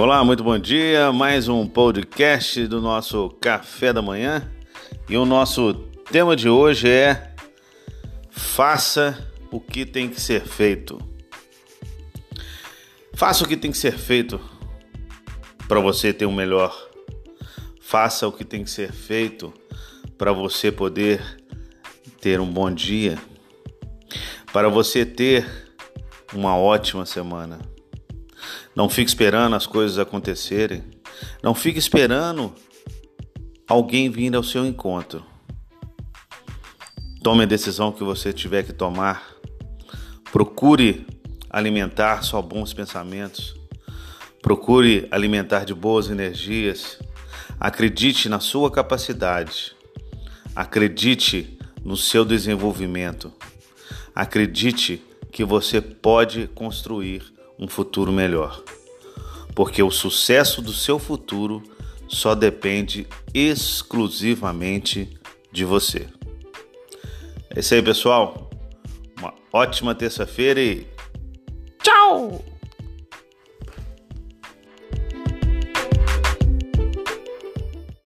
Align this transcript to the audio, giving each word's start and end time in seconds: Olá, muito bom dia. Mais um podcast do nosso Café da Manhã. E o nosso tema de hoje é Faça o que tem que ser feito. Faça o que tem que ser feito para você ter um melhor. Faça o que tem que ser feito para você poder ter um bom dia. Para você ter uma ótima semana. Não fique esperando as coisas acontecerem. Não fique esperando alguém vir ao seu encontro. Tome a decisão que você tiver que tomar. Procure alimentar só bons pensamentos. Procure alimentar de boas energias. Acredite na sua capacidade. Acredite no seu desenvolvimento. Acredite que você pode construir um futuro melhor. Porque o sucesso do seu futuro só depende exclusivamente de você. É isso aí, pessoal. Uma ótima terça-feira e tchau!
Olá, 0.00 0.24
muito 0.24 0.44
bom 0.44 0.56
dia. 0.56 1.12
Mais 1.12 1.48
um 1.48 1.66
podcast 1.66 2.68
do 2.68 2.80
nosso 2.80 3.30
Café 3.40 3.92
da 3.92 4.00
Manhã. 4.00 4.48
E 5.08 5.16
o 5.16 5.26
nosso 5.26 5.74
tema 6.08 6.36
de 6.36 6.48
hoje 6.48 6.88
é 6.88 7.34
Faça 8.30 9.28
o 9.50 9.58
que 9.58 9.84
tem 9.84 10.08
que 10.08 10.20
ser 10.20 10.46
feito. 10.46 11.00
Faça 13.12 13.42
o 13.42 13.48
que 13.48 13.56
tem 13.56 13.72
que 13.72 13.76
ser 13.76 13.98
feito 13.98 14.40
para 15.66 15.80
você 15.80 16.12
ter 16.12 16.26
um 16.26 16.32
melhor. 16.32 16.72
Faça 17.80 18.28
o 18.28 18.30
que 18.30 18.44
tem 18.44 18.62
que 18.62 18.70
ser 18.70 18.92
feito 18.92 19.52
para 20.16 20.32
você 20.32 20.70
poder 20.70 21.20
ter 22.20 22.38
um 22.38 22.48
bom 22.48 22.70
dia. 22.70 23.18
Para 24.52 24.68
você 24.68 25.04
ter 25.04 25.44
uma 26.32 26.56
ótima 26.56 27.04
semana. 27.04 27.58
Não 28.74 28.88
fique 28.88 29.10
esperando 29.10 29.56
as 29.56 29.66
coisas 29.66 29.98
acontecerem. 29.98 30.84
Não 31.42 31.54
fique 31.54 31.78
esperando 31.78 32.54
alguém 33.68 34.10
vir 34.10 34.34
ao 34.34 34.42
seu 34.42 34.66
encontro. 34.66 35.24
Tome 37.22 37.42
a 37.42 37.46
decisão 37.46 37.92
que 37.92 38.04
você 38.04 38.32
tiver 38.32 38.62
que 38.62 38.72
tomar. 38.72 39.34
Procure 40.32 41.06
alimentar 41.50 42.22
só 42.22 42.40
bons 42.40 42.72
pensamentos. 42.72 43.54
Procure 44.40 45.08
alimentar 45.10 45.64
de 45.64 45.74
boas 45.74 46.08
energias. 46.08 46.98
Acredite 47.58 48.28
na 48.28 48.40
sua 48.40 48.70
capacidade. 48.70 49.74
Acredite 50.54 51.58
no 51.84 51.96
seu 51.96 52.24
desenvolvimento. 52.24 53.32
Acredite 54.14 55.02
que 55.30 55.44
você 55.44 55.80
pode 55.80 56.48
construir 56.54 57.37
um 57.58 57.68
futuro 57.68 58.12
melhor. 58.12 58.62
Porque 59.54 59.82
o 59.82 59.90
sucesso 59.90 60.62
do 60.62 60.72
seu 60.72 60.98
futuro 60.98 61.62
só 62.06 62.34
depende 62.34 63.06
exclusivamente 63.34 65.18
de 65.52 65.64
você. 65.64 66.06
É 67.50 67.60
isso 67.60 67.74
aí, 67.74 67.82
pessoal. 67.82 68.50
Uma 69.18 69.34
ótima 69.52 69.94
terça-feira 69.94 70.60
e 70.60 70.86
tchau! 71.82 72.44